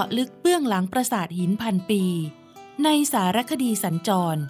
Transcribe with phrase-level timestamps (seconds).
[0.00, 2.02] าะลึกเบื้องหลังปราสาทหินพันปี
[2.84, 4.40] ในสารคดีสัญจร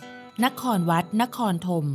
[0.45, 1.87] นครวัด นครธม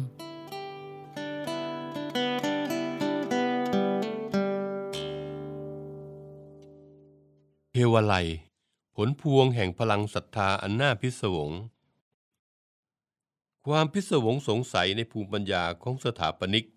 [7.72, 8.16] เทวไล
[8.96, 11.52] ผลพวงแห่งพลังศรัทธาอันน่าพิศวง
[13.68, 16.68] ความพิศวงสงสัยในภูมิปัญญาของสถาปนิก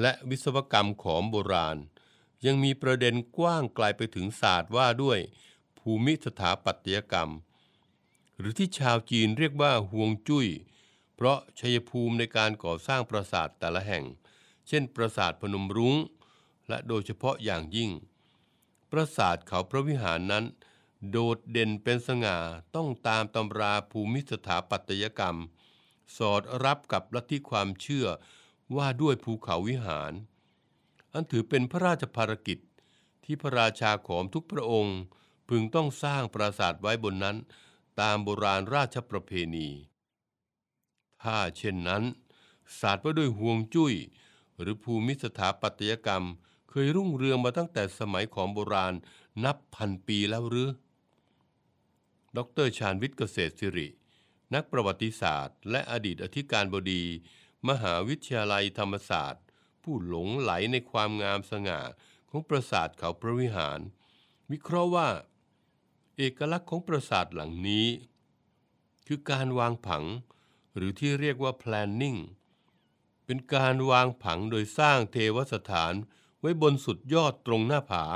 [0.00, 1.76] และวิศวกรรมของโบราณ
[2.46, 5.18] ยังมีประเด็นกว้างไกลไปถึงศาสตร์ว่าด้วย
[5.82, 7.30] ภูมิสถาปัตยกรรม
[8.38, 10.48] หรือที่ชาวจีนเรียกว่าฮวงจุ้ย
[11.14, 14.04] เพราะชัยภูมิในการก่อสร้างปราสาทแต่ละแห่ง
[14.68, 15.96] เช่น ปราสาทพนมรุง้ง
[16.68, 17.90] และโดยเฉพาะอย่างยิ่ง
[18.90, 20.44] ปราสาทเขาพระวิหารนั้น
[21.10, 22.38] โดดเด่นเป็นสง่า
[22.74, 25.38] ต้องตามตำราภูมิสถาปัตยกรรม
[26.16, 28.06] สอดรับกับลัทธิความเชื่อ
[28.76, 30.12] ว่าด้วยภูเขาวิหาร
[31.12, 32.58] อันถือเป็นพระราชภารกิจ
[33.24, 34.98] ที่พระราชาของทุกพระองค์
[35.54, 37.36] พึงต้องสร้างปราสาทไว้บนนั้น
[38.00, 39.68] ตามโบราณราชประเพณี
[41.22, 42.02] ถ้าเช่นนั้น
[42.80, 43.94] ศาสตร์ว่าด้วยห่วงจุ้ย
[44.60, 46.24] หรือภูมิสถาปัตยกรรม
[46.68, 48.94] เคยรุ่งเรืองมาตั้งแต่สมัยของโบราณ
[49.44, 50.70] นับพันปีแล้วหรือ
[52.36, 53.88] ดรชาญวิทย์เกษตรสิริ
[54.54, 57.02] นักประวัติศาสตร์ และอดีตอธิการบดี
[57.68, 59.44] มหาวิทยาลัยธรรมศาสตร์
[59.82, 61.80] ผู้หลงไหลในความงามสง่า
[62.28, 63.80] ของปราสาทเขาพระวิหาร
[64.52, 65.08] วิเคราะห์ว่า
[66.18, 67.88] เอกลักษณ์ของปราสาทหลังนี้
[69.06, 70.04] คือการวางผัง
[70.76, 72.18] หรือที่เรียกว่า planning
[73.24, 75.92] เป็นการวางผังโดยสร้างเทวสถาน
[76.40, 78.06] ไว้บนสุดยอดตรงหน้าผา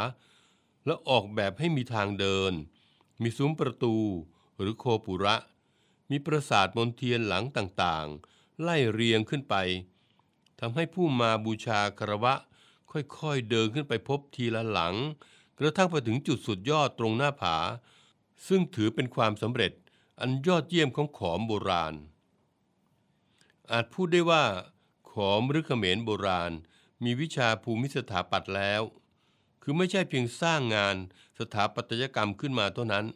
[0.86, 2.52] และออกแบบให้มีทางเดิน
[3.22, 3.96] มีซุ้มประตู
[4.58, 5.36] หรือโคปุระ
[6.10, 9.54] มีปราสาทมนเทียนหลังต่างๆ ไล่เรียงขึ้นไป
[10.60, 12.34] ทำให้ผู้มาบูชาคารวะ
[12.90, 14.94] ค่อยๆเดินขึ้นไปพบทีละหลัง
[15.58, 17.56] กระทั่งไปถึงจุดสุดยอดตรงหน้าผา
[18.48, 19.72] ซึ่งถือเป็นความสำเร็จ
[20.20, 21.94] อันยอดเยี่ยมของขอมโบราณ
[23.70, 24.44] อาจพูดได้ว่า
[25.10, 26.52] ขอมหรือเขมรโบราณ
[27.04, 28.82] มีวิชาภูมิสถาปัตย์แล้ว
[29.62, 30.96] คือไม่ใช่เพียงสร้างงาน
[31.38, 33.06] สถาปัตยกรรมขึ้นมาเท่านั้น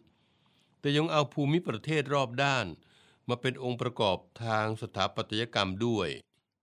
[0.81, 2.67] แต่ยังเอาภูมิประเทศรอบด้าน
[3.29, 6.09] มาเป็นองค์ประกอบทางสถาปัตยกรรมด้วย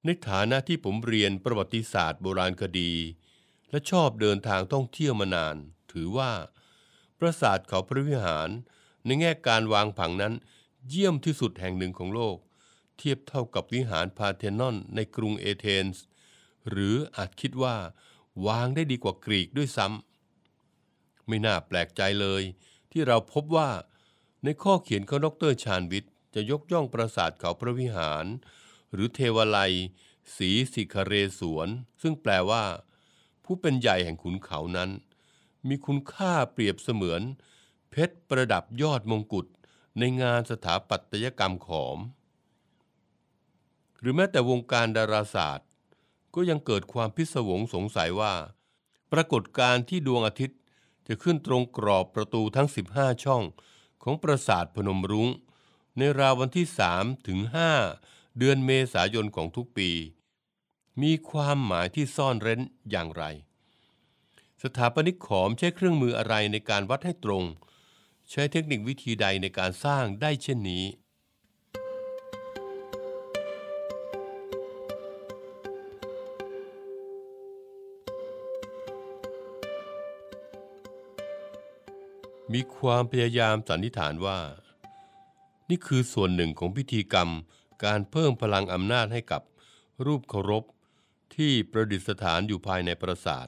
[0.06, 2.94] ในฐานะที่ผมเรียนประวัติศาสตร์โบราณคดี
[3.70, 5.56] และชอบเดินทางท่องเที่ยวมานาน
[5.92, 6.32] ถือว่า
[7.20, 8.50] ปราสาทเขาพระวิหาร
[9.06, 10.34] ในแง่การวางผังนั้น
[10.90, 12.38] เยี่ยมที่สุดแห่งหนึ่งของโลก
[12.98, 16.04] เทียบเท่ากับวิหารพาเทนอนในกรุงเอเธนส์
[16.70, 17.76] หรืออาจคิดว่า
[18.48, 22.44] วางได้ดีกว่ากรีกด้วยซ้ำไม่น่าแปลกใจเลย
[22.92, 23.70] ที่เราพบว่า
[24.44, 28.26] ในข้อเขียนของดรชาญวิทย์จะยกย่องปราสาทเขาพระวิหาร
[28.94, 29.58] หรือเทวไล
[30.36, 31.68] สีสิคเรสวน
[32.02, 32.64] ซึ่งแปลว่า
[33.50, 34.90] ผู้เป็นใหญ่แห่งขุนเขานั้น
[35.68, 37.22] มีคุณค่าเปรียบเสมือน
[37.90, 39.48] เพชรประดับยอดมงกุฎ
[40.00, 41.98] ในงานสถาปัตยกรรมขอม
[44.00, 45.68] หรือแม้แต่วงการดาราศาสตร์
[46.36, 48.34] ก็ยังเกิดความพิศวงสงสัยว่า
[49.12, 50.60] ปรากฏการที่ดวงอาทิตย์
[51.08, 53.44] จะขึ้นตรงกรอบประตูทั้ง 15 ช่อง
[54.04, 55.30] ของปราสาทพนมรุง้ง
[55.98, 57.40] ในราววันที่ 3 ถึง
[57.90, 59.90] 5 เดือนเมษายนของทุกปี
[61.04, 63.24] มีความหมายที่ซ่อนเร้นอย่างไร
[64.64, 67.44] สถาปนิกขอมใช้เครื่องมืออะไรในการวัดให้ตรง
[68.32, 70.86] ใช้เทคนิควิธีใดในการสร้างได้เช่นนี้
[82.54, 84.40] มีความพยายามสันนิษฐานว่า
[85.70, 87.30] นี่คือส่วนหนึ่งของพิธีกรรม
[87.84, 89.42] การเพิ่มพลังอำนาจให้กับ
[90.06, 90.64] รูปเคารพ
[91.36, 93.48] ที่ประดิษฐานอยู่ภายในปราสาท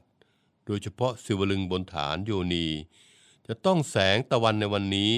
[0.66, 2.66] โดยเฉพาะศิวลึงบนฐานโยนี
[3.46, 5.12] จะต้องแสงตะวันในวันนี้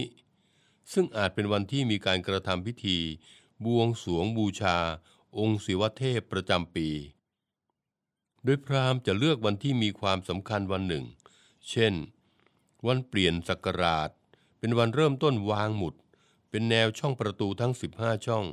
[0.92, 2.98] ซึ่งอาจเป็นวันที่มีการกระทำพิธี
[3.64, 4.76] บวงสวงบูชา
[5.38, 6.88] องค์ศิวเทพประจำปี
[8.44, 11.04] โดยพราหมณ์จะเลือกวันที่มีความสำคัญวันหนึ่ง
[11.70, 11.94] เช่น
[12.86, 14.10] วันเปลี่ยนศักราช
[14.58, 15.94] เป็นวันเริ่มต้นวางหมุด
[16.50, 18.44] เป็นแนวช่องประตูทั้ง 15 ช่อง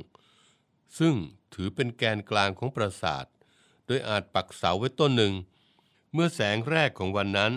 [0.98, 1.14] ซึ่ง
[1.54, 3.26] ถือเป็นแกนกลางของปราสาท
[3.90, 5.34] ดยอาจปักเสาไว้ต้นหนึ่ง
[6.12, 7.52] เมื่อแสงแรกของวันนั้น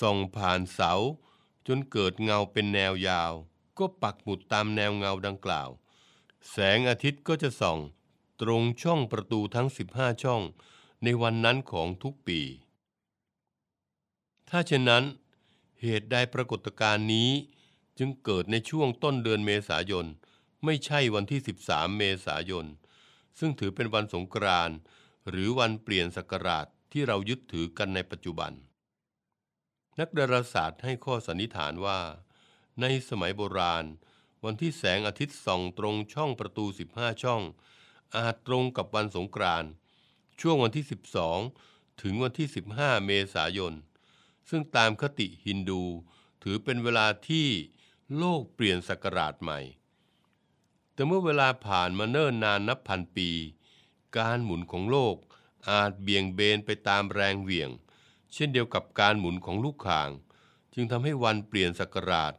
[0.00, 0.92] ส่องผ่านเสา
[1.66, 3.32] จนเกิดเงาเป็นแนวยาว
[3.78, 5.68] ก็ปักหมุดตามแนวเงาดังกล่าว
[6.50, 7.78] แสงอาทิตย์ก็จะส่อง
[8.40, 10.42] ตรงช่องประตูทั้ง 15 ช่อง
[11.02, 12.40] ในวันนั้นของทุกปี
[14.48, 15.04] ถ้าเช่นนั้น
[15.82, 17.30] เหตุใดปรากฏการณ์นี้
[17.98, 20.06] จึงเกิดในช่วงต้นเดือนเมษายน
[20.64, 22.66] ไม่ใช่วันที่ 13 เมษายน
[23.38, 24.76] ซึ่งถือเป็นวันสงกรานต์
[25.28, 28.52] หรือวันเปลี่ยนศักราชที่เรายึดถือกันในปัจจุบัน
[29.98, 32.00] นักดาราศาสตร์ให้ข้อสันนิษฐานว่า
[32.80, 33.84] ในสมัยโบราณ
[34.44, 36.64] วันที่แสงอาทิตย์ส่องตรงช่องประตู
[36.94, 37.42] 15 ช่อง
[38.14, 39.70] อาจตรงกับวันสงกรานต์
[40.40, 40.84] ช่วงวันที่
[41.42, 43.74] 12 ถึงวันที่ 15 เมษายน
[44.48, 45.82] ซึ่งตามคติฮินดู
[46.42, 47.48] ถือเป็นเวลาที่
[48.16, 49.60] โลกเปลี่ยนศักราชใหม่
[50.92, 53.30] แต่เมื่อเวลาผ่านมาเนิ่นนานนับพันปี
[54.16, 55.16] การหมุนของโลก
[55.70, 57.70] อาจเบี่ยงเบนไปตามแรงเหวี่ยง
[58.32, 60.10] เช่นเดียวกับการหมุนของลูกข่าง
[60.74, 62.34] จึงทำให้วันเปลี่ยนศักราช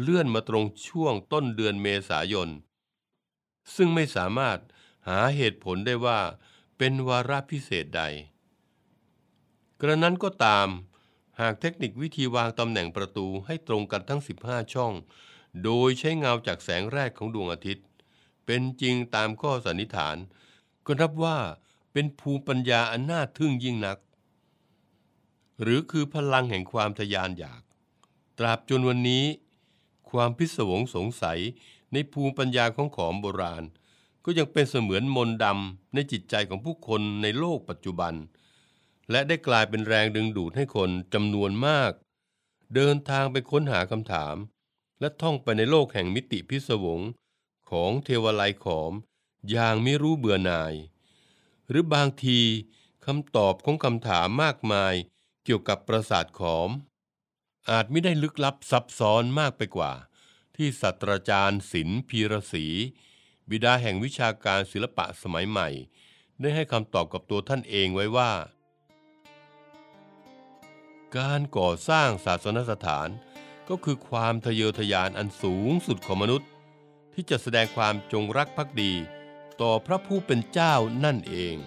[0.00, 2.48] เลื่อนมาตรงช่วงต้นเดือนเมษายน
[3.74, 4.58] ซึ่งไม่สามารถ
[5.08, 6.20] หาเหตุผลได้ว่า
[6.78, 8.02] เป็นวาระพิเศษใด
[9.80, 10.68] กระนั้นก็ตาม
[11.40, 14.92] หากเทคนิควิธีวางตำแหน่งประตูให้ตรงกันทั้ง 15 ช่อง
[15.64, 17.86] โดยใช้เงาจากแสงแรกของดวงอาทิตย์
[18.46, 20.16] เป็นจริงตามข้อสันนิษฐาน
[20.86, 21.38] ก็นับว่า
[21.92, 23.98] เป็นภูมิปัญญาอันน่าทึ่งยิ่งนัก
[25.62, 27.62] หรือคือพลังแห่งความทยานอยาก
[28.38, 29.24] ตราบจนวันนี้
[30.10, 31.40] ความพิศวงสงสัย
[31.92, 33.64] ในภูมิปัญญาของขอมโบราณ
[34.24, 38.14] ก็ยังเป็นเสมือนมนต์ดำในจิตใจของผู้คนในโลกปัจจุบัน
[39.10, 41.92] และได้กลายเป็นแรงดึงดูดให้คนจำนวนมาก
[42.74, 44.36] เดินทางไปค้นหาคำถาม
[45.00, 47.00] และท่องไปในโลกแห่งมิติพิศวง
[47.70, 48.92] ของเทวไลขอม
[49.50, 50.74] อย่างไม่รู้เบื่อหน่าย
[51.68, 52.40] หรือบางที
[53.06, 54.94] คำตอบของคำถามมากมาย
[55.44, 56.70] เกี่ยวกับประสาทขอม
[57.70, 59.92] อาจไม่ได้ลึกลับซับซ้อนมากไปกว่า
[60.56, 62.66] ที่ศาสตราจารย์ศิลป์พีระศรี
[63.50, 65.68] บิดาแห่งวิชาการศิลปะสมัยใหม่
[66.40, 68.32] ได้ให้คำตอบกับตัวท่านเองไว้ว่า
[71.16, 73.08] การก่อสร้างศาสนสถาน
[73.68, 76.48] ก็คือความทะเยอทะยานอันสูงสุดของมนุษย์
[77.14, 78.92] ที่จะแสดงความจงรักภักดี
[79.60, 80.74] ต่อพระผู้เป็นเจ้า
[81.04, 81.58] นั่นเอง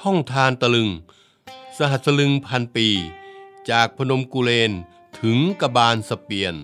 [0.00, 0.90] ท่องทานตะลึง
[1.76, 2.88] สหัสลึงพันปี
[3.70, 4.72] จากพนมกุเลน
[5.20, 6.54] ถึงกบาลสเปียน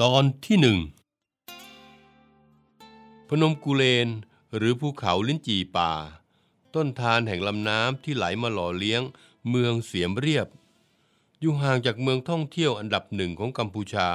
[0.00, 0.78] ตอนที่หนึ่ง
[3.30, 4.08] พนมกุเลน
[4.56, 5.92] หรือภูเขาลิ้นจีป่า
[6.74, 9.02] ต้นทานแห่งลำน้ำที่ไหลมาหล่อเลี้ยง
[9.48, 10.46] เมืองเสียมเรียบ
[11.40, 14.08] อยู่ห่างจากเมืองท่องเที่ยวอันดับหนึ่งของกัมพูชา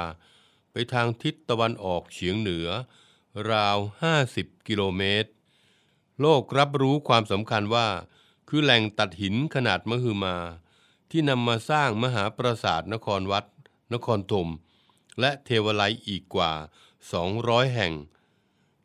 [0.72, 2.68] ไปทางทิศตะวันออกเฉียงเหนือ
[3.50, 3.78] ราว
[4.22, 5.30] 50 กิโลเมตร
[6.20, 7.88] โลกรับรู้ความสำคัญว่า
[8.48, 10.36] คือแหล่งตัดหินขนาดมหึมา
[11.10, 13.44] ที่นำมาสร้างมหาปราสาทนครวัด
[13.92, 14.48] นครธม
[15.20, 16.52] และเทวไลยอีกกว่า
[17.14, 17.92] 200 แห่ง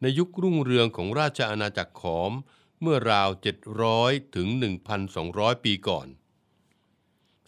[0.02, 2.32] ในยุครุ่งเรืองของราชอาณาจักรขอม
[2.82, 3.30] เมื่อราว
[3.82, 4.48] 700 ถึง
[5.08, 6.08] 1,200 ปีก่อน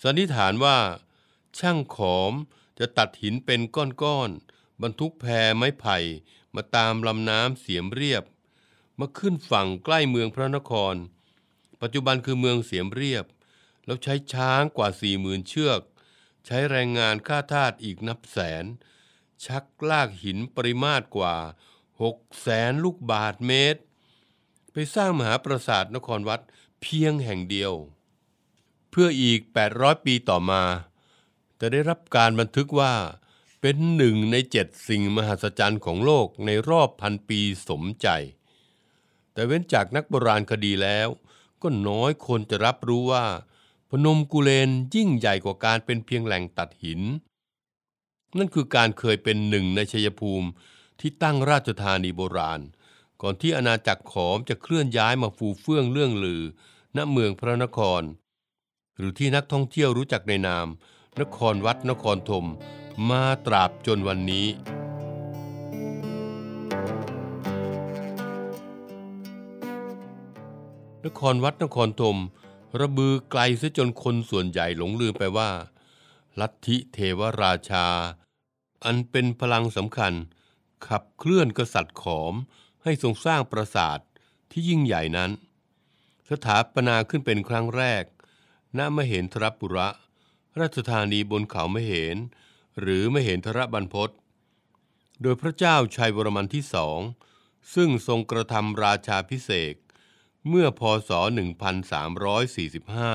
[0.03, 0.77] สันนิษฐานว่า
[1.57, 2.33] ช่างขอม
[2.79, 5.25] จะตัดหินเป็นก้อนๆ บรรทุกแพ
[5.57, 5.97] ไม้ไผ่
[6.55, 8.23] มาตามลำน้ำเสียมเรียบ
[8.99, 10.95] มาขึ้นฝั่งใกล้เมืองพระนคร
[11.81, 13.25] ปัจจุบันคือเมืองเสียมเรียบ
[13.85, 15.81] แล้วใช้ช้างกว่าสี่หมื่นเชือก
[16.45, 18.65] ใช้แรงงานค่าทาสอีกนับแสน
[19.45, 21.35] ชักลากหินปริมาตรกว่า
[22.03, 23.81] หกแสนลูกบาทเมตร
[24.71, 26.41] ไปสร้างมหาปราสาทนครวัด
[26.81, 27.73] เพียงแห่งเดียว
[28.89, 29.39] เพื่ออีก
[29.73, 30.63] 800 ปีต่อมา
[31.59, 32.93] จะได้รับการบันทึกว่า
[33.61, 37.39] เป็นหนึ่งในเจ็ดสิ่งมหัศจรรย์ของโลกในรอบพันปี
[37.69, 38.07] สมใจ
[39.33, 41.07] แต่เว้นจากนักโบราณคดีแล้ว
[41.61, 43.25] ก็น้อยคนจะรับรู้ว่า
[43.89, 47.01] พนมกุเลนยิ่งใหญ่กว่าการเป็นเพียงแหล่งตัดหิน
[48.37, 50.49] นั่นคือการเคยเป็นหนึ่งในชัยภูมิ
[50.99, 52.61] ที่ตั้งราชธานีโบราณ
[53.21, 56.43] ก่อนที่อาณาจักรขอมจะเคลื่อนย้ายมาฟูเฟื่องเรื่องลือ
[56.95, 58.01] ณเมืองพระนคร
[58.97, 60.67] หรือที่นักท่องเที่ยวรู้จักในนาม
[61.21, 62.45] นครวัดนครธม
[63.09, 64.47] มาตราบจนวันนี้
[71.05, 72.17] นครวัดนครธม
[72.81, 75.51] ระบือไกลเสียจนคนส่วนใหญ่หลงลืมไปว่า
[76.39, 77.85] ลัทธิเทวราชา
[78.85, 80.13] อันเป็นพลังสำคัญ
[80.87, 82.33] ขับเคลื่อนกษัตริย์ขอม
[82.83, 83.99] ให้ทรงสร้างปราสาท
[84.51, 85.31] ที่ยิ่งใหญ่นั้น
[86.29, 88.03] สถาปนาขึ้นเป็นครั้งแรก
[88.77, 89.89] ณ มเหนทรปุระ
[90.59, 92.17] ราชธานีบนเขามเหน
[92.79, 94.09] หรือมเหนทรบรรพศ
[95.21, 96.99] โดยพระเจ้าชัยวรมันที่สอง
[97.75, 99.75] ซึ่งทรงกระทำราชาพิเศษ
[100.47, 101.11] เมื่อพศ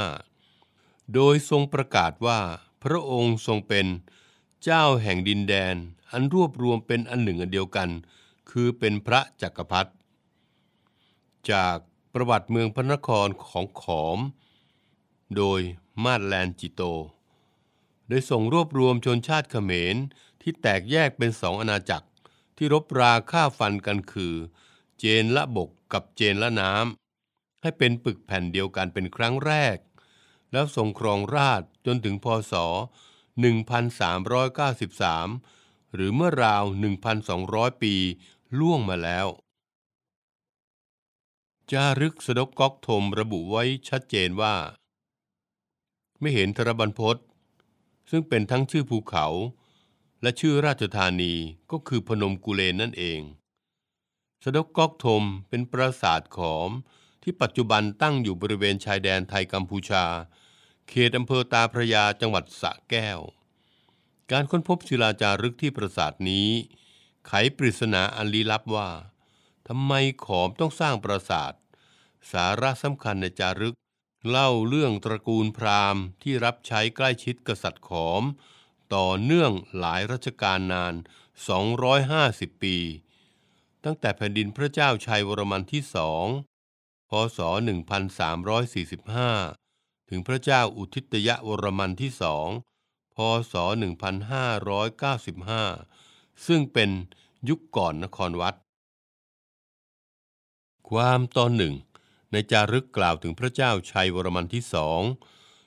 [0.05, 2.41] 1345 โดยทรงประกาศว่า
[2.85, 3.87] พระองค์ทรงเป็น
[4.63, 5.77] เจ้าแห่งดินแดน
[6.15, 7.91] อันรวบรวมเป็นอันหนึ่งอันเดียวกัน
[8.51, 9.91] คือเป็นพระจักรพรรดิ
[11.51, 11.77] จาก
[12.15, 14.19] ประวัติเมืองพระนครของขอม
[15.37, 15.61] โดย
[16.05, 16.83] มาดแลนจิโต
[18.09, 19.97] โดยส่งรวบรวมชนชาติเขมร
[20.41, 22.09] ที่แตกแยกเป็นสองอาณาจักร
[22.57, 24.35] ที่รบราฆ่าฟันกันคือ
[24.99, 29.77] เจนละบกกับเจนละน้ำให้เป็นปึกแผ่นเดียวกันเป็นครั้งแรก
[30.53, 35.54] แล้วทรงครองราชจนถึงพศ 1393
[35.95, 36.65] หรือเมื่อราว
[37.23, 37.95] 1,200 ปี
[38.59, 39.27] ล่วงมาแล้ว
[41.73, 44.55] จารึกสดกก๊อกทมระบุไว้ชัดเจนว่า
[46.21, 47.17] ไม่เห็นทรบันพศ
[48.11, 49.27] ซึ่งเป็นทั้งชื่อภูเขา
[50.23, 51.35] และชื่อราชธานี
[51.71, 53.21] ก็คือพนมกุเลนนั่นเอง
[54.45, 56.71] สดกก๊อกทมเป็นปราสาทขอม
[57.23, 60.05] ที่ปัจจุบันตั้งอยู่บริเวณชายแดนไทยกัมพูชา
[60.89, 63.21] เขตอำเภอตาพระยาจังหวัดสระแก้ว
[64.33, 66.49] การค้นพบศิลาจารึกที่ปราสาทนี้
[67.27, 68.91] ไขปริศนาอันลี้ลับว่า
[69.69, 69.93] ทำไม
[70.25, 71.53] ขอมต้องสร้างปราสาท
[72.33, 73.77] สาระสำคัญในจารึก
[74.29, 78.23] เล่าเรื่องตระกูลพราหมณ์ที่รับใช้ใกล้ชิดกษัตริย์ขอม
[78.95, 80.95] ต่อเนื่องหลายรัชกาลนาน
[81.79, 82.77] 250 ปี
[83.85, 86.27] ตั้งแต่แผ่นดินพระเจ้าชัยวรมันที่สอง
[87.11, 87.39] พศ
[89.35, 92.49] 1345 ถึงพระเจ้าอุทิตยวรมันที่สอง
[93.17, 93.19] พ
[93.53, 93.55] ศ
[95.61, 96.91] 1595 ซึ่งเป็น
[97.49, 98.55] ยุคก่อนนครวัด
[100.91, 101.75] ความตอนหนึ่ง
[102.33, 105.01] ในจารึกกล่าวถึงพระเจ้าชัยวรมันที่สอง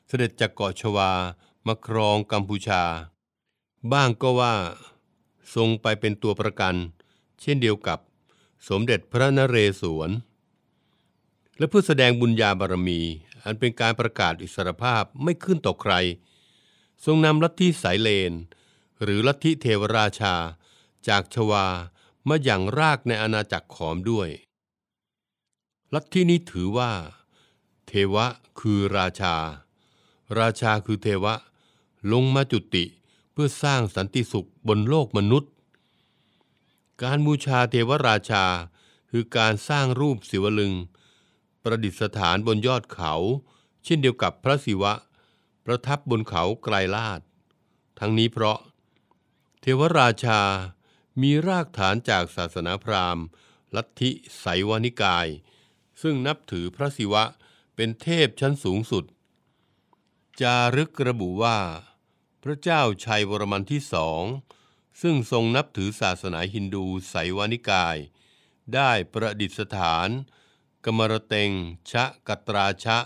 [0.08, 1.12] เสด็จจากเกาะชวา
[1.68, 2.84] มาครองกัมพูชา
[3.92, 4.56] บ้างก็ว่า
[5.56, 6.76] ทรงไปเป็นตัวประกัน
[7.42, 8.00] เช่นเดียวกับ
[8.70, 10.12] สมเด็จพระนเรศวร
[11.58, 13.02] และเพื่อแสดงบุญญาบารมี
[13.44, 15.94] อันเป็นการประกาศอิสรภาพไม่ขึ้นต่อใคร
[17.06, 18.34] ทรงนำลัทธิสายเลน
[19.04, 20.36] หรือลัทธิเทวราชา
[21.08, 21.66] จากชวา
[22.28, 24.30] มาอย่างรากในอาณาจักรขอมด้วย
[25.94, 26.92] ลัทธินี้ถือว่า
[27.88, 28.26] เทวะ
[28.60, 29.36] คือราชา
[30.40, 31.34] ราชาคือเทวะ
[32.12, 32.86] ลงมาจุติ
[33.32, 35.52] เพื่อสร้างสันติสุขบนโลกมนุษย์
[37.04, 38.46] การบูชาเทวราชา
[39.12, 40.74] คือการสร้างรูปศิวลึง
[41.64, 43.14] ประดิษฐานบนยอดเขา
[43.84, 44.94] เช่นเดียวกับพระศิวะ
[45.70, 47.22] ประทับบนเขาไกลลาด
[48.00, 48.60] ทั้งนี้เพราะ
[49.62, 50.42] เทวราชา
[51.22, 53.26] มีรากฐานจากศาสนาพราหมณ์
[53.76, 54.10] ลัทธิ
[54.40, 55.28] ไสวนิกาย
[56.02, 57.24] ซึ่งนับถือพระศิวะ
[57.76, 59.06] เป็นเทพชั้นสูงสุด
[60.42, 61.60] จารึกระบุว่า
[62.44, 64.24] พระเจ้าชัยวรมันที่สอง
[65.02, 67.98] ซึ่งทรงนับถือศาสนาฮินดูไสวนิกาย
[68.74, 70.10] ได้ประดิษฐาน
[70.86, 71.52] กมรเตง
[71.92, 72.98] ชะกตราชะ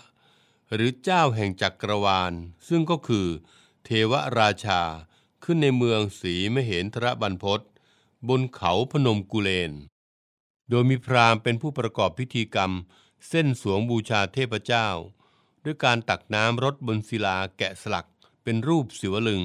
[0.73, 2.33] หรือเจ้าแห่งจักรวาล
[2.67, 3.27] ซึ่งก็คือ
[3.83, 4.81] เทวราชา
[5.43, 7.61] ขึ้นในเมืองสีมเหนทรบรรพศ
[8.29, 9.71] บนเขาพนมกุเลน
[10.69, 12.71] โดยมีพราหมณ์เป็นผู้ประกอบพิธีกรรม
[13.27, 14.87] เส้นสวงบูชาเทพเจ้า
[15.63, 18.07] ด้วยการตักน้ำรดบนศิลาแกะสลัก
[18.43, 19.43] เป็นรูปศิวลึง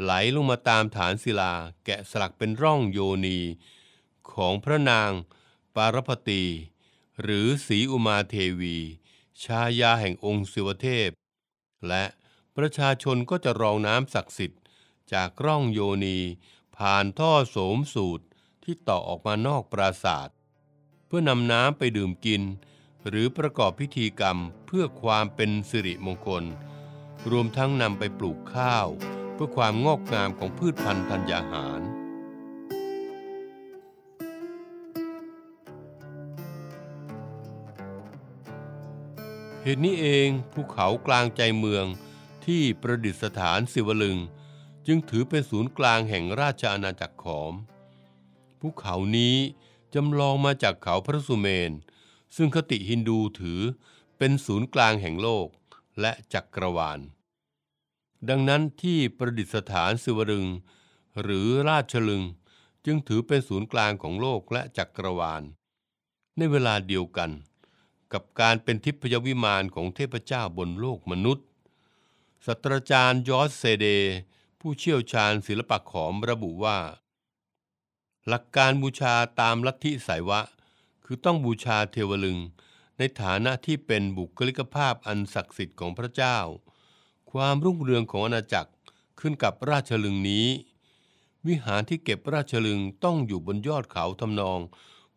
[0.00, 1.52] ไหลลงมาตามฐานศิลา
[1.84, 3.38] แกะสลักเป็นร่องโยนี
[4.32, 5.10] ของพระนาง
[5.74, 6.42] ปารพตี
[7.22, 8.78] หรือศรีอุมาเทวี
[9.42, 11.10] ชายาแห่งองค์ศิวเทพ
[11.88, 12.04] และ
[12.56, 14.62] ประชาชนก็จะรองน้ำศักดิ์สิทธิ์
[15.12, 16.18] จากร่องโยนี
[16.76, 18.26] ผ่านท่อโสมสูตร
[18.64, 20.36] ที่ต่อออกมานอกปราศาสตร์
[21.06, 22.42] เพื่อนำน้ำไปดื่มกิน
[23.08, 26.44] หรือประกอบพิธีกรรมเพื่อความเป็นสิริมงคล
[27.30, 28.88] รวมทั้งนำไปปลูกข้าว
[29.34, 31.93] เพื่อความงอกงามของพืชพันธุ์ธัญญาหาร
[39.66, 41.86] เหตุนี้เองภูเขากลางใจเมือง
[42.46, 44.18] ที่ประดิษฐานศิวลึง
[44.86, 47.52] จึงถือเป็นศูนย์กลางแห่งราชอาณาจักรขอม
[48.60, 49.36] ภูเขานี้
[49.94, 51.72] จำลองมาจากเขาพระสุเมน
[52.36, 53.60] ซึ่งคติฮินดูถือ
[54.18, 55.48] เป็นศูนย์กลางแห่งโลก
[56.00, 57.00] และจักรวาล
[58.28, 60.46] ดังนั้นที่ประดิษฐานศิวลึง
[61.22, 62.22] หรือราชลึง
[62.84, 65.42] จึงถือเป็นศูนย์กลางของโลกและจักรวาล
[66.36, 67.32] ในเวลาเดียวกัน
[68.14, 71.46] กับการเป็นทิพยวิมานของเทพเจ้าบนโลกมนุษย์
[72.46, 73.86] ศาสตราจารย์ยอสเซเด
[74.60, 76.78] ผู้เชี่ยวชาญศิลปะขอมระบุว่า
[78.28, 80.40] หลักการบูชาตามลัทธิสายวะ
[81.04, 82.38] คือต้องบูชาเทวลึง
[82.98, 86.38] ในฐานะที่เป็นบุคลิกภาพอันศักดิ์สิทธิ์ของพระเจ้า
[87.30, 88.72] คความรุ่งเรืองของอาณาจักร
[89.20, 90.46] ขึ้นกับราชลึงนี้
[91.46, 94.60] วิหารที่เก็บราชลึงต้องอยู่บนยอดเขาทำนอง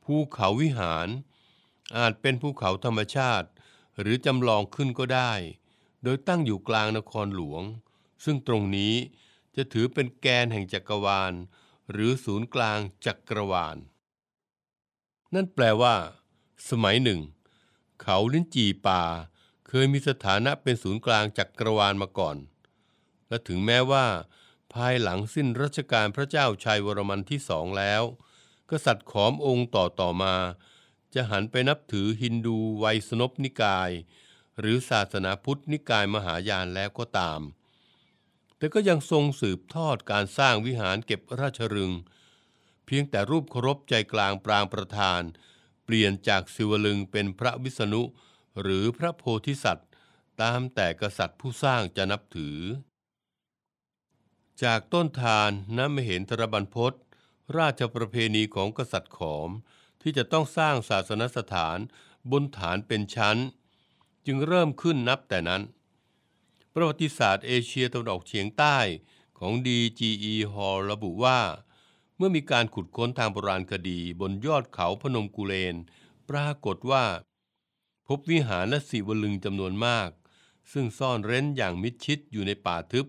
[0.03, 1.07] ภูเขาวิหาร
[1.95, 3.47] อาจเป็นภูเขาธรรมชาติ
[3.99, 5.33] หรือจำลองขึ้นก็ได้
[6.03, 7.63] โดยตั้งอยู่กลางนครหลวง
[8.23, 8.93] ซึ่งตรงนี้
[9.55, 11.33] จะถือเป็นแกนแห่งจักรวาล
[11.91, 13.77] หรือศูนย์กลางจักรวาล
[15.33, 15.95] นั่นแปลว่า
[16.69, 17.21] สมัยหนึ่ง
[18.01, 19.03] เขาลิ้นจีป่า
[19.67, 22.37] เคยมีสถานะเป็นศูนย์กลางจักรวาลมาก่อน
[23.27, 24.05] และถึงแม้ว่า
[24.73, 28.03] ภายหลังสิ้นรัชกาลพระเจ้าชัยวรมันที่สองแล้ว
[28.69, 30.35] กษัตริย์ขอมองค์ต่อต่อมา
[31.13, 33.91] จะหันไปนับถือฮินดูไวยสนปนิกาย
[34.59, 37.41] หรือศาสนาพุทธนิกายมหายานแล้วก็ตาม
[38.57, 41.91] แต่ก็ยังทรงสืบทอดการสร้างวิหารเก็บราชรึง
[42.85, 45.21] เพียงแต่รูปเคารพใจกลางปรางประธาน
[45.83, 48.03] เปลี่ยนจากศิวลึงเป็นพระวิษณุ
[48.61, 49.89] หรือพระโพธิสัตว์
[50.41, 52.57] ตามแต่กษัตริย์ผู้สร้างจะนับถือ
[54.63, 56.93] จากต้นทานน้ำมเห็นทรบันพศ
[57.57, 59.49] ราชประเพณีของกษัตริย์ขอม
[60.01, 61.77] ที่จะต้องสร้างศาสนสถาน
[62.31, 63.37] บนฐานเป็นชั้น
[64.25, 65.61] จึงเริ่มขึ้นนับแต่นั้น
[66.73, 68.77] ประวัติศาสตร์เอเชียตะวันออกเฉียงใต้
[69.39, 71.39] ของ DGE Hall ระบุว่า
[72.17, 75.75] เมื่อมีการขุดค้นทางโบราณคดีบนยอดเขาพนมกุเลน
[76.29, 77.05] ปรากฏว่า
[78.07, 80.09] พบวิหารและสีวลึงจำนวนมาก
[80.71, 83.05] ซึ่งซ่อนเร้นอย่างมิดชิดอยู่ในป่าทึบ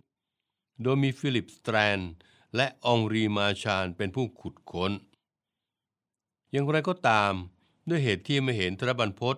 [0.82, 1.98] โดยมีฟิลิปสแตรน
[2.56, 4.92] และองรีมาชานเป็นผู้ขุดค้น
[6.50, 7.32] อย่างไรก็ตาม
[7.88, 9.36] ด้วยเหตุที่ไม่เห็นทรบันพศ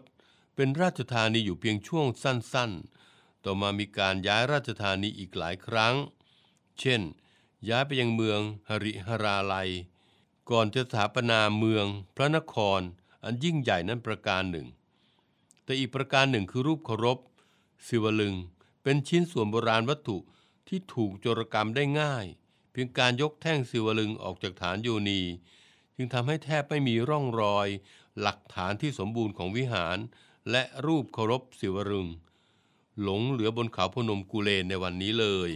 [0.54, 5.94] เป็นราชธานีอยู่เพียงช่วงสั้นๆ ต่อมามีการย้ายราชธานีอีกหลายครั้ง
[6.78, 7.00] เช่น
[7.68, 9.70] ย้ายไปยังเมืองหริหราลัย
[10.50, 11.86] ก่อนจะสถาปนาเมือง
[12.16, 12.80] พระนคร
[13.24, 14.66] อันยิ่งใหญ่นั้นประการหนึ่ง
[15.64, 17.18] แต่อีกประการหนึ่งคือรูปเคารพ
[17.86, 18.34] ศิวลึง
[18.82, 20.18] เป็นชิ้นส่วนโบราณวัตถุ
[20.68, 22.26] ที่ถูกโจรกรรมได้ง่าย
[22.70, 25.20] เพียงการยกแท่งศิวลึงออกจากฐานโยนี
[26.02, 27.68] จึงทำให้แทบไม่มีร่องรอย
[28.20, 29.98] หลักฐานที่สมบูรณ์ของวิหาร
[30.50, 32.08] และรูปเคารพศิวลึง
[33.02, 35.50] หลงเหลือบนเขาพนมกุเลนในวันนี้เลย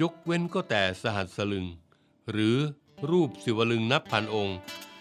[0.00, 1.66] ยกเว้นก็แต่สหัสลึง
[2.30, 2.56] หรือ
[3.10, 4.58] รูปศิวลึงนับพันองค์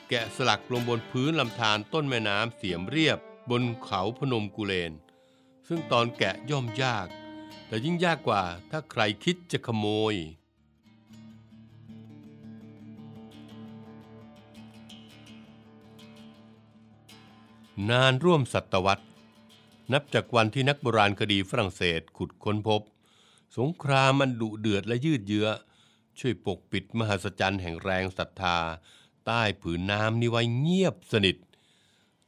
[0.09, 3.19] แกะสลักลงบนพื้นลำธารต้นแม่น้ำเสียมเรียบ
[3.49, 4.91] บนเขาพนมกุเลน
[5.67, 7.07] ซึ่งตอนแกะย่อมยาก
[7.67, 10.15] แต่ยิ่งยากกว่าถ้าใครคิดจะขโมย
[17.89, 19.05] นานร่วมศตวรรษ
[19.93, 22.81] นับจากวันที่นักโบราณคดีฝรั่งเศสขุดค้นพบ
[23.57, 25.47] สงครามมันดุเดือดและยืดเยื้อ
[26.19, 28.57] ช่วยปกปิดมหัศจรรย์แห่งแรงศรัทธา
[29.25, 31.37] ใต้ผืนน้ำนี้ไว้เงียบสนิท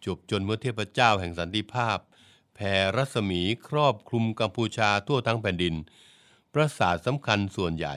[0.05, 1.97] จบจนเมื่อเทพเจ้าแห่งสันติภาพ
[2.53, 5.75] แผ่รัศมีครอบคลุมกัมพูชาทั่วทั้งแผ่นดิน
[6.53, 7.95] ปราสาทสำคัญส่วนใหญ่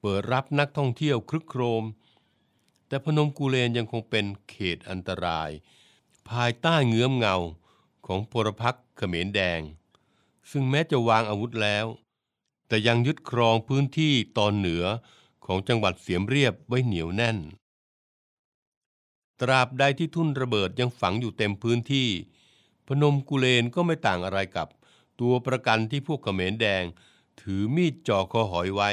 [0.00, 1.84] เปิดรับนักท่องเที่ยวครึกโครม
[2.88, 5.50] แต่พนมกูเลนยังคงเป็นเขตอันตราย
[6.30, 7.36] ภายใต้เงื้อมเงา
[8.06, 9.60] ของพลพรรคเขมรแดง
[10.50, 11.86] ซึ่งแม้จะวางอาวุธแล้ว
[12.68, 14.84] แต่ยังยึดครองพื้นที่ตอนเหนือ
[15.46, 17.38] ของจังหวัดเสียมเรียบไว้เหนียวแน่น
[19.40, 22.08] ตราบใดที่ทุ่นระเบิดยังฝังอยู่เต็มพื้นที่
[22.86, 24.68] พนมกุเลนก็ไม่ต่างอะไรกับ
[25.20, 26.84] ตัวประกันที่พวกเขมรแดง
[27.40, 28.90] ถือมีดจ่อคอหอยไว้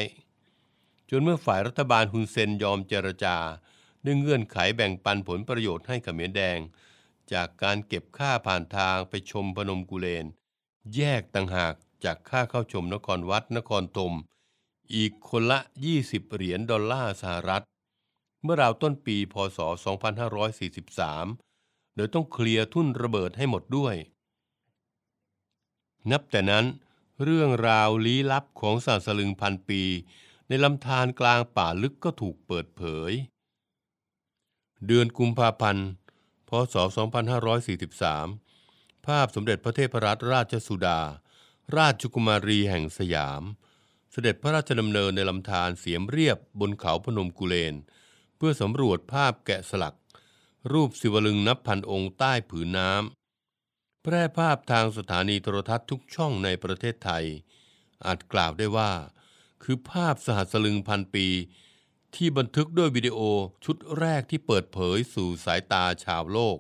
[1.10, 3.38] จนเมื่อฝ่ายรัฐบาลฮุนเซนยอมเจรจา
[4.06, 6.58] ด้วยเงื่อนไขแบ่งปันผลประโยชน์ให้เขมรแดง
[7.34, 10.26] จากการเก็บค่าผ่านทางไปชมพนมกุเลน
[10.96, 11.74] แยกต่างหาก
[12.06, 14.14] จากค่าเข้าชมนครวัดนครธม
[14.96, 15.60] อีกคนละ
[15.98, 17.66] 20 เหรียญดอลลาร์สหรัฐ
[18.44, 19.60] เมื่อราวต้นปีพศ
[21.18, 23.96] 2543 โดยต้องเคลียร์ทุ่นระเบิดให้หมดด้วย
[26.12, 26.66] นับแต่นั้น
[27.24, 29.82] เรื่องราวลี้ลับของสาสลึงพันปี
[30.48, 33.12] ในลำธารกลางป่าลึกก็ถูกเปิดเผย
[34.88, 35.88] เดือนกุมภาพันธ์
[36.50, 36.76] พศ
[37.72, 41.02] 2543 ภาพสมเด็จพระเทพรัตนราชสุดา
[41.78, 43.44] ราชกุมารีแห่งสยาม
[44.12, 47.76] เสด็จพระราชดำเนินในลำธารเสียมเรียบบนเขาพนมกุเลน
[48.38, 49.96] เพื่อสำรวจภาพแกะสลัก
[50.72, 57.26] รูปศิวลึงนับพันองค์ใต้ผืนน้ำแพร่ภาพทางสถานีโทรทัศน์ทุกช่องในประเทศไทย
[58.06, 58.92] อาจกล่าวได้ว่า
[59.64, 61.28] คือภาพสหัสลึงพันปี
[62.18, 63.20] ที่บันทึกด้วยวิดีโอ
[63.66, 66.58] ชุดแรกที่เปิดเผยสู่สายตาชาวโลก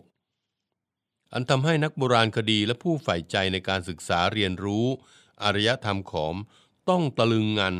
[1.33, 4.85] อันทำให้นักโบราณคดีและผู้ใฝ่ใจในการศึกษาเรียนรู้
[5.43, 6.35] อารยธรรมขอม
[6.89, 7.75] ต้องตะลึงงัน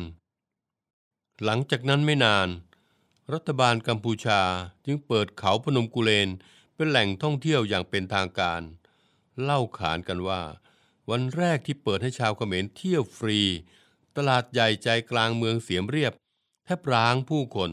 [1.44, 2.48] หลังจากนั้นไม่นาน
[3.32, 4.40] รัฐบาลกัมพูชา
[4.84, 6.28] จึงเปิดเขาพนมกุเลน
[6.74, 8.62] เป็นแหล่งท่องเที่ยวอย่างเป็นทางการ
[9.42, 10.42] เล่าขานกันว่า
[11.10, 13.40] วันแรกที่เปิดให้ชาวเขมรเที่ยวฟรี
[14.16, 16.12] ตลาดใหญ่ใจกลางเมืองเสียมเรียบ
[16.68, 17.70] แทบร้างผู้คน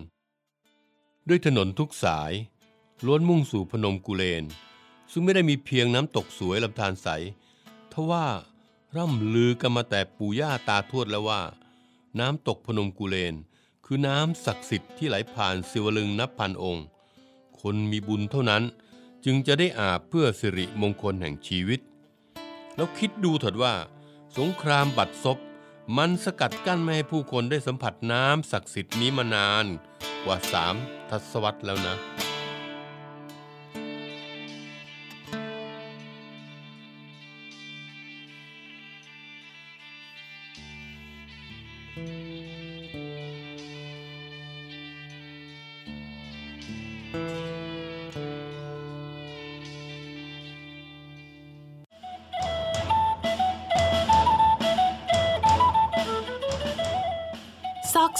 [1.27, 2.33] ด้วยถนนทุกสาย
[3.05, 4.43] ล้วนมุ่งสู่พนมกุเลน
[5.11, 7.07] ซึ่งไม่ได้มีเพียงน้ำตกสวยลำธารใส
[7.91, 8.25] ทว่า
[8.95, 11.41] ร่ำลือกันมาแต่ปู่ย่าตาทวดแล้วว่า
[12.19, 13.35] น้ำตกพนมกุเลน
[13.85, 16.85] คือน้ำศักดิ์สิทธิ์ที่ไหลผ่านสิวลึงนับพันองค์
[17.61, 18.63] คนมีบุญเท่านั้น
[19.25, 21.79] จึงจะได้อาบเพื่อสิริมงคลแห่งชีวิต
[22.75, 23.73] แล้วคิดดูเถิดว่า
[24.37, 25.37] สงครามบัดซบ
[25.97, 29.65] มันสกัดกั้นไม่ให้ผู้คนได้สัมผัสน้ำศักดิ์สิทธิ์นี้มานาน
[30.25, 30.75] กว่าสาม
[31.09, 31.95] ทศวรรษแล้วนะ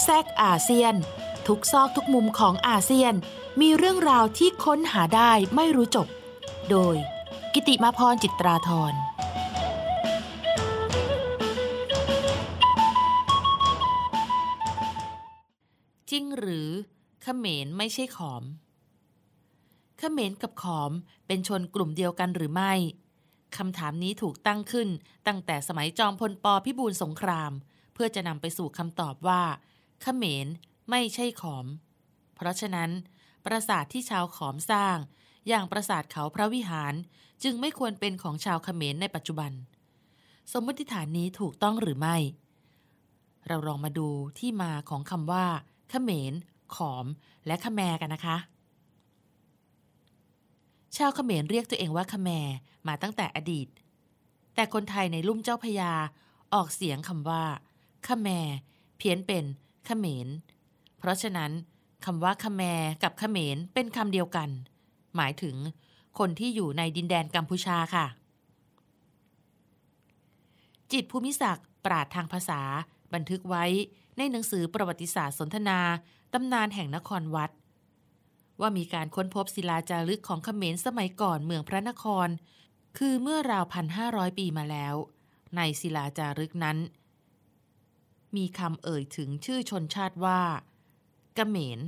[0.04, 0.96] ซอกแซกอาเซียน
[1.48, 3.14] ทุกซอกทุกมุมของอาเซียน
[3.62, 6.08] มีเรื่องราวที่ค้นหาได้ไม่รู้จบ
[6.70, 6.96] โดย
[7.54, 8.94] กิติมาพรจิตราธร
[16.12, 16.70] จริงหรือ
[17.22, 18.44] เขมรไม่ใช่ขอม
[20.00, 20.92] เขมรกับขอม
[21.28, 22.74] เป็นชนกลุ่มเดียวกันหรือไม่
[23.58, 24.90] คำถามนี้ถูกตั้งขึ้น
[25.28, 27.52] ตั้งแต่สมัยจอมพลปพิบูลสงคราม
[27.94, 29.44] เพื่อจะนำไปสู่คำตอบว่า
[30.04, 30.48] เขมร
[30.90, 31.66] ไม่ใช่ขอม
[32.36, 32.90] เพราะฉะนั้น
[33.46, 34.98] ปราสาทที่ชาวขอมสร้าง
[35.48, 36.94] อย่างปราสาทเขาพระวิหาร
[37.44, 39.52] จึงไม่ควรเป็นของชาวเขมรในปัจจุบัน
[40.52, 42.18] สมมติฐานนี้ถูกต้องหรือไม่
[43.48, 45.46] เราลองมาดูที่มาของคำว่า
[45.90, 46.34] เขมร
[46.76, 47.06] ขอม
[47.48, 48.38] และขแมกันนะคะ
[50.98, 52.30] ชาวเขมรเรียกตัวเองว่าขแม
[52.88, 53.68] มาตั้งแต่อดีต
[54.56, 55.94] แต่คนไทยในลุ่มเจ้าพยา
[56.54, 57.44] ออกเสียงคำว่า
[58.08, 58.28] ขแม
[58.98, 59.46] เพี้ยนเป็น
[59.86, 60.28] เขมร
[60.98, 61.52] เพราะฉะนั้น
[62.06, 62.62] คำว่าขแม
[63.04, 64.50] กับเขมรเป็นคำเดียวกัน
[65.16, 65.56] หมายถึง
[66.20, 68.06] คนที่อยู่ในดินแดนกัมพูชาค่ะ
[70.92, 72.62] จิตภูมิศักดิ์ปราดทางภาษา
[73.14, 73.66] บันทึกไว้
[74.18, 75.80] ในหนังสือประวัติศาสตร์สนทนา
[76.34, 77.52] ตำนานแห่งนครวัด
[78.60, 82.28] ว่ามีการค้นพบศิลาจารึกของเขมรสมัยก่อนเมืองพระนคร
[82.98, 84.96] คือเมื่อราวพันห้าร้อยปีมาแล้ว
[85.58, 86.78] ในศิลาจารึกนั้น
[88.36, 90.56] มีคำเอ่ยถึงชื่อชนชาติว่าก
[91.36, 91.80] เขมร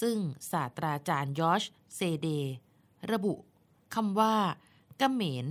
[0.00, 0.18] ซึ่ง
[0.50, 1.62] ศาสตราจารย์ยอช
[1.94, 2.28] เซเด
[3.12, 3.34] ระบุ
[3.94, 4.50] คำว่าก
[4.98, 5.44] เขมร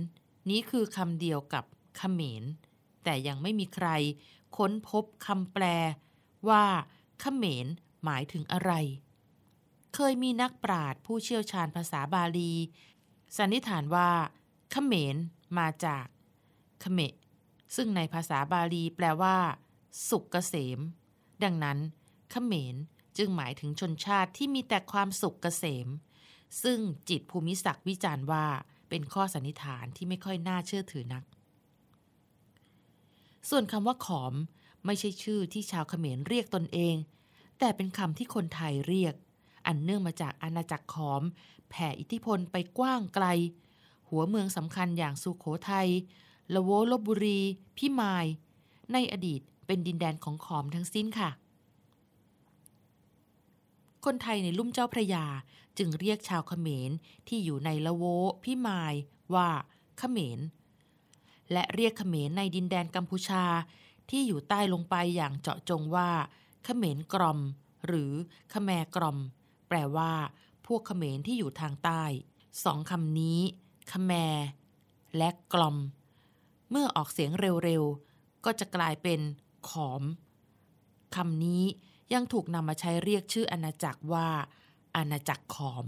[0.50, 1.64] นี้คือคำเดียวกับ
[1.96, 2.42] เขมร
[3.04, 3.88] แต่ยังไม่มีใคร
[4.56, 5.64] ค้นพบคำแปล
[6.48, 6.64] ว่า
[7.20, 7.66] เขมร
[8.04, 8.72] หมายถึงอะไร
[9.94, 12.52] เคยมีนักปราชญ์ผู้เชี่ยวชาญภาษาบาลี
[13.36, 14.10] สันนิษฐานว่า
[14.70, 15.16] เขมร
[15.58, 16.06] มาจาก
[16.80, 17.14] เขเมะ
[17.76, 19.36] ซึ่งในภาษาบาลีแปลว่า
[20.08, 20.78] สุขเกษม
[21.44, 21.78] ดังนั้น
[22.30, 22.76] เขมร
[23.18, 25.88] จึงหมายถึงชนชาติที่มีแต่ความสุขเกษม
[26.62, 26.78] ซึ่ง
[27.08, 28.46] จิตภูมิศักดิ์วิจารณ์ว่า
[28.88, 31.24] เป็นข้อสันนิษฐานที่ไม่ค่อยน่าเชื่อถือนัก
[33.50, 34.34] ส่วนคำว่าขอม
[34.86, 36.96] ไม่ใช่ชื่อที่ชาวเขมรเรียกตนเอง
[37.58, 39.14] แต่เป็นคำที่คนไทยเรียก
[39.66, 41.22] อันเนื่องมาจากอาณาจักรขอม
[41.70, 43.26] แผ่อิทธิพลไปกว้างไกล
[44.08, 45.88] หัวเมืองสำคัญอย่างสุขโขทยัย
[46.54, 47.40] ละโวลบบุรี
[47.76, 48.26] พิมาย
[48.92, 51.30] ในอดีต เป็นดินแดนของขอมทั้งสิ้นค่ะ
[54.04, 55.26] คนไทยในลุ่มเจ้าพระยา
[55.78, 56.90] จึงเรียกชาวเขมร
[57.28, 58.04] ที่อยู่ในละโว
[58.44, 58.94] พิมาย
[59.34, 59.48] ว่า
[59.98, 60.38] เขมร
[61.52, 63.44] และเรียกเขมรในดินแดนกัมพูชา
[64.10, 66.10] ที่อยู่ใต้ลงไปอย่างเจาะจงว่า
[66.64, 67.40] เขมรกรอม
[67.86, 68.12] หรือ
[68.52, 69.18] ขแมกรอม
[69.68, 70.12] แปลว่า
[70.66, 72.02] พวกเขมรที่อยู่ทางใต้
[72.64, 73.40] สองคำนี้
[73.92, 74.12] ขแม
[75.16, 75.76] และกลอม
[76.70, 77.30] เมื่อออกเสียง
[77.64, 79.20] เร็วๆ ก็จะกลายเป็น
[79.70, 80.02] ขอม
[81.16, 81.62] คำนี้
[82.12, 84.28] ยังถูกนำมาใช้เรียกชื่ออาณาจักรว่า
[84.96, 85.86] อาณาจักรขอม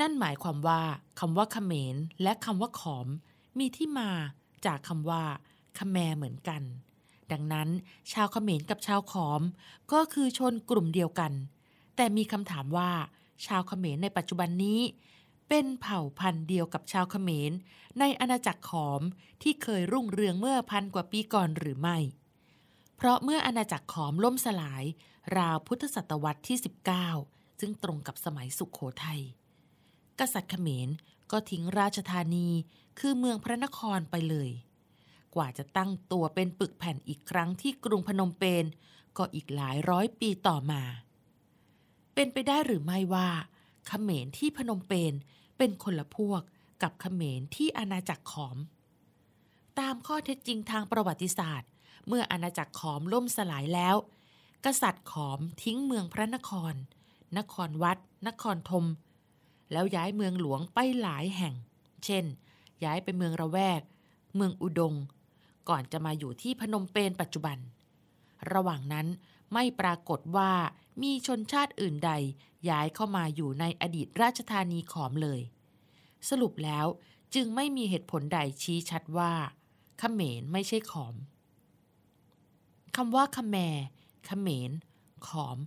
[0.00, 0.80] นั่นหมายความว่า
[1.20, 3.06] คำว่าขเขมรและคำว่าขอม
[3.58, 4.10] มีที่มา
[4.66, 5.22] จากคำว่า
[5.78, 6.62] ขแมเหมือนกัน
[7.32, 7.68] ดังนั้น
[8.12, 9.42] ชาวขเขมรกับชาวขอม
[9.92, 11.32] ก็คือชนกลุ่มเดียวกัน
[11.96, 12.90] แต่มีคำถามว่า
[13.46, 14.80] ชาวขเขมรในปัจจุบันนี้
[15.48, 17.52] เป็นเผ่าพันธุ์เดียวกับชาวเขมร
[17.98, 19.02] ในอาณาจักรขอม
[19.42, 21.98] ที่เคยรุ่งเรืองเมื่อพันกว่าปีก่อนหรือไม่
[22.96, 24.84] เพราะเมื่ออาณาจักรขอมล่มสลาย
[25.36, 26.58] ราวพุทธศตวรรษที่
[27.08, 29.20] 19 ซึ่งตรงกับสมัยสุขโขทยัย
[30.18, 30.88] กษัตริย์เขมร
[31.30, 32.48] ก็ทิ้งราชธานี
[32.98, 34.50] คือเมืองพระนครไปเลย
[35.34, 38.64] กว่าจะตั้งตัวเป็นปึกแผ่นอีกครั้งที่กรุงพนมเปญ
[39.16, 40.82] ก็อีกหลายร้อยปีต่อมา
[42.14, 43.28] เป็นไปได้หรือไม่ว่า
[43.88, 45.14] เขมรที่พนมเปญ
[45.58, 46.42] เป็นคนละพวก
[46.82, 48.56] กับเขมรที่อาณาจักรขอม
[49.78, 51.70] ตามข้อเท็จจริงทางประวัติศาสตร์
[52.08, 53.96] เมื่ออาณาจักรขอมล่มสลายแล้ว
[54.64, 56.74] กษัตริย์ขอมทิ้งเมืองพระนคร
[57.38, 58.86] นครวัด นครธม
[59.72, 61.54] แล้วย้ายเมืองหลวงไปหลายแห่ง
[62.04, 62.24] เช่น
[62.84, 63.82] ย้ายไปเมืองระแวก
[64.34, 64.94] เมืองอุดง
[65.68, 67.58] ก่อนจะมาอยู่ที่พนมเปญปัจจุบัน
[68.52, 69.06] ระหว่างนั้น
[69.52, 70.52] ไม่ปรากฏว่า
[71.02, 72.12] มีชนชาติอื่นใด
[72.68, 75.40] ย้ายเข้ามาอยู่ในอดีตราชธานีขอมเลย
[76.28, 76.86] สรุปแล้ว
[77.34, 79.50] จึงไม่มีเหตุผลใดชี้ชัดว่าข
[79.98, 81.14] เขมรไม่ใช่ขอม
[82.96, 83.76] คำว่าขแมร
[84.26, 84.70] เขมร
[85.26, 85.58] ขอม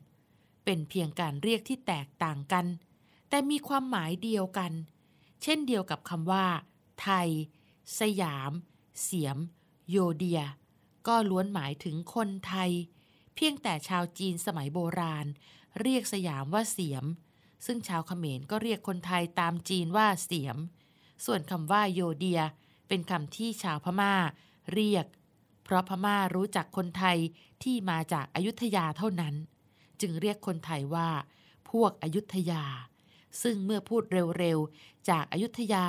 [0.64, 2.66] เป็นเพียงการเรียกที่แตกต่างกัน
[3.30, 4.72] แต่มีความหมายเดียวกัน
[5.44, 6.46] เช่นเดียวกับคำว่า
[7.02, 7.30] ไทย
[8.00, 8.52] สยาม
[9.02, 9.38] เสียม
[9.90, 10.42] โยเดีย
[11.10, 12.72] ก็ล้วนหมายถึงคนไทย
[13.36, 15.26] เพียงแต่ชาวจีนสมัยโบราณ
[15.82, 17.06] เรียกสยามว่าเสียม
[17.66, 20.58] ซึ่งชาวเขมรก็เรียกคนไทยตามจีนว่าเสียม
[21.26, 22.42] ส่วนคำว่าโยเดีย
[22.88, 24.14] เป็นคำที่ชาวพม่า
[24.74, 25.06] เรียก
[25.64, 27.18] เพราะพม่ารู้จักคนไทย
[27.64, 29.36] ที่มาจากอายุทยาเท่านั้น
[30.02, 31.10] จึงเรียกคนไทยว่า
[31.70, 32.64] พวกอายุทยา
[33.42, 34.04] ซึ่งเมื่อพูด
[34.40, 35.86] เร็วๆ จากอายุทยา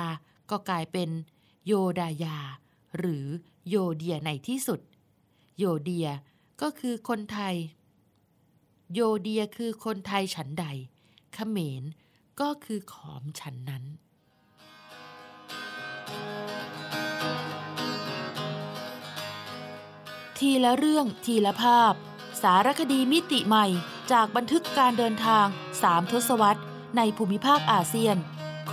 [0.49, 1.09] ก็กลายเป็น
[1.65, 2.37] โยดายา
[2.97, 3.25] หรือ
[3.69, 4.79] โยเดียในที่สุด
[5.61, 6.09] โยเดีย
[6.61, 7.55] ก็คือคนไทย
[8.93, 10.65] โยเดียคือคนไทยฉันใด
[11.33, 11.83] เขมร
[12.41, 13.83] ก็คือขอมฉันนั้น
[20.37, 21.93] ทีละเรื่องทีละภาพ
[22.41, 23.65] สารคดีมิติใหม่
[24.11, 25.45] จากบันทึกการเดินทาง
[25.81, 26.63] สามทศวรรษ
[26.97, 28.17] ในภูมิภาคอาเซียน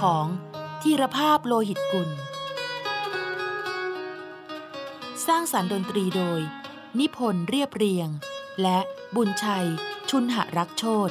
[0.01, 0.27] ของ
[0.83, 2.11] ทีรภาพโลหิตกุล
[5.27, 6.41] สร้างสรรค์ดนตรีโดย
[6.99, 8.09] นิพนธ์เรียบเรียง
[8.63, 8.79] และ
[9.15, 9.69] บุญชัย
[10.11, 11.11] ชุนหรักโชต